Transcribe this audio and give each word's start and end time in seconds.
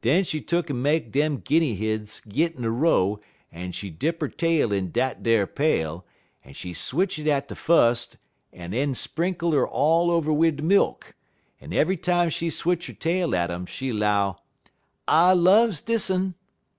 Den 0.00 0.24
she 0.24 0.40
tuck'n 0.40 0.80
make 0.80 1.12
dem 1.12 1.36
Guinny 1.42 1.74
hins 1.76 2.20
git 2.26 2.54
in 2.56 2.64
a 2.64 2.70
row, 2.70 3.20
en 3.52 3.72
she 3.72 3.90
dip 3.90 4.22
'er 4.22 4.28
tail 4.28 4.72
in 4.72 4.90
dat 4.90 5.18
ar 5.28 5.46
pail, 5.46 6.06
en 6.42 6.54
she 6.54 6.72
switch 6.72 7.18
it 7.18 7.26
at 7.26 7.48
de 7.48 7.54
fust 7.54 8.16
un 8.54 8.72
en 8.72 8.94
sprinkle 8.94 9.52
'er 9.54 9.68
all 9.68 10.10
over 10.10 10.32
wid 10.32 10.56
de 10.56 10.62
milk; 10.62 11.14
en 11.60 11.74
eve'y 11.74 11.98
time 12.00 12.30
she 12.30 12.48
switch 12.48 12.88
'er 12.88 12.94
tail 12.94 13.36
at 13.36 13.50
um 13.50 13.66
she 13.66 13.92
'low: 13.92 14.38
"'I 15.08 15.34
loves 15.34 15.82
dis 15.82 16.08
un!' 16.08 16.34